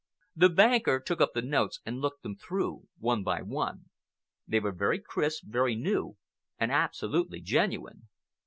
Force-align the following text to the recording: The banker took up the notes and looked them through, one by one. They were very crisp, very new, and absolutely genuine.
The 0.35 0.49
banker 0.49 0.99
took 0.99 1.21
up 1.21 1.33
the 1.35 1.43
notes 1.43 1.79
and 1.85 1.99
looked 2.01 2.23
them 2.23 2.35
through, 2.35 2.87
one 2.97 3.21
by 3.21 3.43
one. 3.43 3.91
They 4.47 4.59
were 4.59 4.71
very 4.71 4.97
crisp, 4.99 5.43
very 5.45 5.75
new, 5.75 6.17
and 6.57 6.71
absolutely 6.71 7.39
genuine. 7.39 8.07